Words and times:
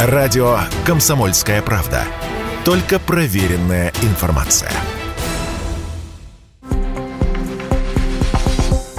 Радио 0.00 0.60
«Комсомольская 0.86 1.60
правда». 1.60 2.04
Только 2.64 3.00
проверенная 3.00 3.92
информация. 4.02 4.70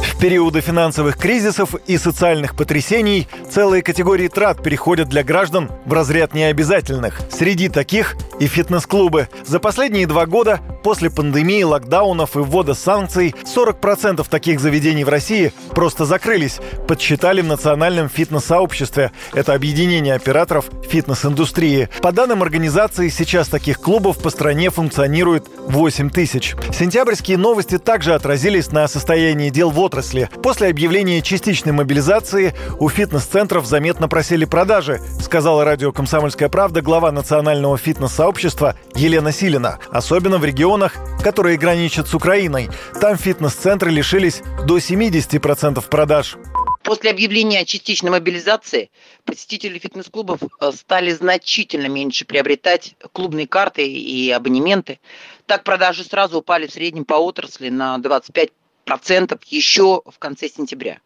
В 0.00 0.18
периоды 0.18 0.62
финансовых 0.62 1.18
кризисов 1.18 1.74
и 1.86 1.98
социальных 1.98 2.56
потрясений 2.56 3.28
целые 3.50 3.82
категории 3.82 4.28
трат 4.28 4.62
переходят 4.62 5.10
для 5.10 5.22
граждан 5.22 5.70
в 5.84 5.92
разряд 5.92 6.32
необязательных. 6.32 7.20
Среди 7.30 7.68
таких 7.68 8.16
и 8.40 8.46
фитнес-клубы. 8.46 9.28
За 9.44 9.60
последние 9.60 10.06
два 10.06 10.24
года 10.24 10.60
после 10.86 11.10
пандемии, 11.10 11.64
локдаунов 11.64 12.36
и 12.36 12.38
ввода 12.38 12.72
санкций 12.74 13.34
40% 13.44 14.24
таких 14.30 14.60
заведений 14.60 15.02
в 15.02 15.08
России 15.08 15.52
просто 15.70 16.04
закрылись, 16.04 16.60
подсчитали 16.86 17.40
в 17.40 17.46
Национальном 17.46 18.08
фитнес-сообществе. 18.08 19.10
Это 19.34 19.54
объединение 19.54 20.14
операторов 20.14 20.66
фитнес-индустрии. 20.88 21.88
По 22.02 22.12
данным 22.12 22.40
организации, 22.40 23.08
сейчас 23.08 23.48
таких 23.48 23.80
клубов 23.80 24.18
по 24.18 24.30
стране 24.30 24.70
функционирует 24.70 25.48
8 25.66 26.08
тысяч. 26.08 26.54
Сентябрьские 26.72 27.36
новости 27.36 27.78
также 27.78 28.14
отразились 28.14 28.70
на 28.70 28.86
состоянии 28.86 29.50
дел 29.50 29.70
в 29.70 29.80
отрасли. 29.80 30.30
После 30.40 30.68
объявления 30.68 31.20
частичной 31.20 31.72
мобилизации 31.72 32.54
у 32.78 32.88
фитнес-центров 32.88 33.66
заметно 33.66 34.06
просели 34.06 34.44
продажи, 34.44 35.00
сказала 35.20 35.64
радио 35.64 35.90
«Комсомольская 35.90 36.48
правда» 36.48 36.80
глава 36.80 37.10
Национального 37.10 37.76
фитнес-сообщества 37.76 38.76
Елена 38.94 39.32
Силина. 39.32 39.80
Особенно 39.90 40.38
в 40.38 40.44
регионах 40.44 40.75
регионах, 40.76 40.94
которые 41.22 41.56
граничат 41.56 42.06
с 42.06 42.14
Украиной. 42.14 42.68
Там 43.00 43.16
фитнес-центры 43.16 43.90
лишились 43.90 44.42
до 44.66 44.76
70% 44.76 45.82
продаж. 45.88 46.36
После 46.82 47.10
объявления 47.10 47.60
о 47.60 47.64
частичной 47.64 48.10
мобилизации 48.10 48.90
посетители 49.24 49.78
фитнес-клубов 49.78 50.40
э, 50.42 50.72
стали 50.72 51.10
значительно 51.10 51.88
меньше 51.88 52.24
приобретать 52.24 52.94
клубные 53.12 53.48
карты 53.48 53.88
и 53.88 54.30
абонементы. 54.30 55.00
Так 55.46 55.64
продажи 55.64 56.04
сразу 56.04 56.38
упали 56.38 56.66
в 56.66 56.72
среднем 56.72 57.04
по 57.04 57.14
отрасли 57.14 57.70
на 57.70 57.98
25 57.98 58.50
процентов 58.84 59.40
еще 59.46 60.02
в 60.04 60.18
конце 60.18 60.48
сентября. 60.48 61.00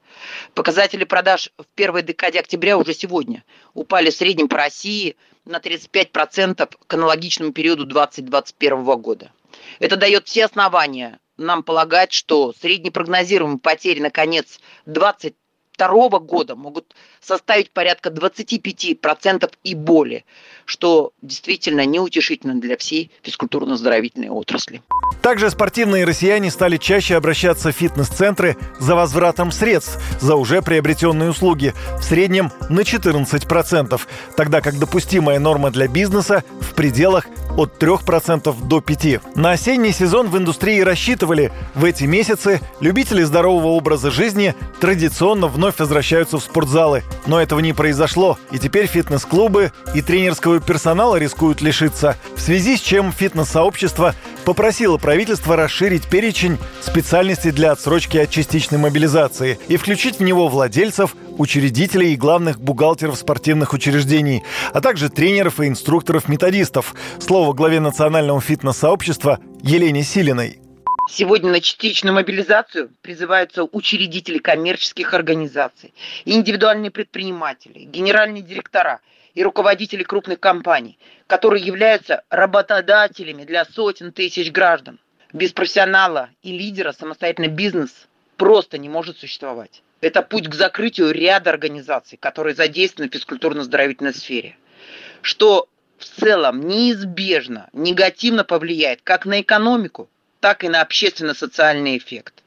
Показатели 0.54 1.04
продаж 1.04 1.50
в 1.56 1.64
первой 1.74 2.02
декаде 2.02 2.40
октября 2.40 2.76
уже 2.76 2.92
сегодня 2.92 3.42
упали 3.72 4.10
в 4.10 4.14
среднем 4.14 4.48
по 4.48 4.56
России 4.58 5.16
на 5.46 5.58
35% 5.58 6.70
к 6.86 6.94
аналогичному 6.94 7.52
периоду 7.52 7.86
2021 7.86 8.84
года. 9.00 9.30
Это 9.78 9.96
дает 9.96 10.28
все 10.28 10.44
основания 10.44 11.18
нам 11.36 11.62
полагать, 11.62 12.12
что 12.12 12.52
среднепрогнозируемые 12.60 13.58
потери 13.58 14.00
на 14.00 14.10
конец 14.10 14.60
20 14.86 15.34
2022 15.80 16.18
года 16.20 16.56
могут 16.56 16.94
составить 17.20 17.70
порядка 17.70 18.10
25% 18.10 19.50
и 19.64 19.74
более, 19.74 20.24
что 20.64 21.12
действительно 21.22 21.86
неутешительно 21.86 22.60
для 22.60 22.76
всей 22.76 23.10
физкультурно-оздоровительной 23.22 24.28
отрасли. 24.28 24.82
Также 25.22 25.50
спортивные 25.50 26.04
россияне 26.04 26.50
стали 26.50 26.76
чаще 26.76 27.16
обращаться 27.16 27.72
в 27.72 27.76
фитнес-центры 27.76 28.56
за 28.78 28.94
возвратом 28.94 29.52
средств 29.52 29.98
за 30.20 30.36
уже 30.36 30.62
приобретенные 30.62 31.30
услуги, 31.30 31.74
в 31.98 32.02
среднем 32.02 32.50
на 32.68 32.80
14%, 32.80 34.00
тогда 34.36 34.60
как 34.60 34.78
допустимая 34.78 35.38
норма 35.38 35.70
для 35.70 35.88
бизнеса 35.88 36.44
в 36.60 36.74
пределах 36.74 37.26
от 37.56 37.82
3% 37.82 38.66
до 38.66 38.78
5%. 38.78 39.20
На 39.34 39.52
осенний 39.52 39.92
сезон 39.92 40.28
в 40.28 40.36
индустрии 40.36 40.80
рассчитывали, 40.80 41.52
в 41.74 41.84
эти 41.84 42.04
месяцы 42.04 42.60
любители 42.80 43.22
здорового 43.22 43.68
образа 43.68 44.10
жизни 44.10 44.54
традиционно 44.80 45.46
вновь 45.46 45.78
возвращаются 45.78 46.38
в 46.38 46.42
спортзалы. 46.42 47.02
Но 47.26 47.40
этого 47.40 47.60
не 47.60 47.72
произошло, 47.72 48.38
и 48.50 48.58
теперь 48.58 48.86
фитнес-клубы 48.86 49.72
и 49.94 50.02
тренерского 50.02 50.60
персонала 50.60 51.16
рискуют 51.16 51.60
лишиться, 51.60 52.16
в 52.36 52.40
связи 52.40 52.76
с 52.76 52.80
чем 52.80 53.12
фитнес-сообщество 53.12 54.14
попросило 54.44 54.98
правительство 54.98 55.56
расширить 55.56 56.08
перечень 56.08 56.58
специальностей 56.80 57.50
для 57.50 57.72
отсрочки 57.72 58.18
от 58.18 58.30
частичной 58.30 58.78
мобилизации 58.78 59.58
и 59.68 59.76
включить 59.76 60.16
в 60.18 60.22
него 60.22 60.48
владельцев, 60.48 61.14
учредителей 61.38 62.14
и 62.14 62.16
главных 62.16 62.60
бухгалтеров 62.60 63.16
спортивных 63.16 63.72
учреждений, 63.72 64.42
а 64.72 64.80
также 64.80 65.08
тренеров 65.08 65.60
и 65.60 65.68
инструкторов-методистов. 65.68 66.94
Слово 67.18 67.52
главе 67.52 67.80
национального 67.80 68.40
фитнес-сообщества 68.40 69.40
Елене 69.62 70.02
Силиной. 70.02 70.60
Сегодня 71.08 71.50
на 71.50 71.60
частичную 71.60 72.14
мобилизацию 72.14 72.90
призываются 73.02 73.64
учредители 73.64 74.38
коммерческих 74.38 75.12
организаций, 75.12 75.92
индивидуальные 76.24 76.92
предприниматели, 76.92 77.80
генеральные 77.80 78.42
директора 78.42 79.00
и 79.34 79.42
руководители 79.42 80.02
крупных 80.02 80.40
компаний, 80.40 80.98
которые 81.26 81.64
являются 81.64 82.22
работодателями 82.30 83.44
для 83.44 83.64
сотен 83.64 84.12
тысяч 84.12 84.50
граждан. 84.50 84.98
Без 85.32 85.52
профессионала 85.52 86.30
и 86.42 86.56
лидера 86.56 86.92
самостоятельный 86.92 87.48
бизнес 87.48 88.08
просто 88.36 88.78
не 88.78 88.88
может 88.88 89.18
существовать. 89.18 89.82
Это 90.00 90.22
путь 90.22 90.48
к 90.48 90.54
закрытию 90.54 91.12
ряда 91.12 91.50
организаций, 91.50 92.18
которые 92.18 92.54
задействованы 92.54 93.10
в 93.10 93.14
физкультурно-оздоровительной 93.14 94.14
сфере, 94.14 94.56
что 95.20 95.68
в 95.98 96.04
целом 96.04 96.66
неизбежно 96.66 97.68
негативно 97.72 98.42
повлияет 98.42 99.02
как 99.02 99.26
на 99.26 99.42
экономику, 99.42 100.08
так 100.40 100.64
и 100.64 100.68
на 100.68 100.80
общественно-социальный 100.80 101.98
эффект. 101.98 102.39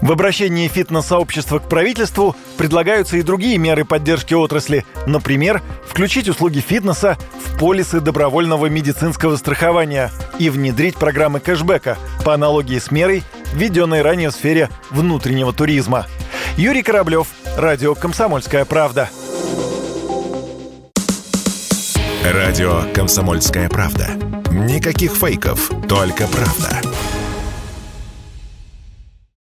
В 0.00 0.12
обращении 0.12 0.68
фитнес-сообщества 0.68 1.58
к 1.58 1.68
правительству 1.68 2.36
предлагаются 2.56 3.16
и 3.16 3.22
другие 3.22 3.58
меры 3.58 3.84
поддержки 3.84 4.34
отрасли. 4.34 4.84
Например, 5.06 5.60
включить 5.86 6.28
услуги 6.28 6.60
фитнеса 6.60 7.18
в 7.44 7.58
полисы 7.58 8.00
добровольного 8.00 8.66
медицинского 8.66 9.36
страхования 9.36 10.10
и 10.38 10.50
внедрить 10.50 10.94
программы 10.94 11.40
кэшбэка 11.40 11.98
по 12.24 12.34
аналогии 12.34 12.78
с 12.78 12.90
мерой, 12.90 13.24
введенной 13.52 14.02
ранее 14.02 14.30
в 14.30 14.34
сфере 14.34 14.68
внутреннего 14.90 15.52
туризма. 15.52 16.06
Юрий 16.56 16.82
Кораблев, 16.82 17.28
Радио 17.56 17.94
«Комсомольская 17.94 18.64
правда». 18.64 19.10
Радио 22.24 22.82
«Комсомольская 22.94 23.68
правда». 23.68 24.10
Никаких 24.50 25.12
фейков, 25.14 25.70
только 25.88 26.26
правда. 26.28 26.80